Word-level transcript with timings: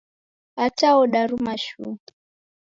Ata 0.65 0.89
odaruma 1.01 1.53
shuu! 1.65 1.95